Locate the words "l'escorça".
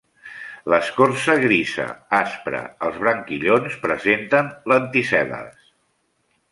0.73-1.35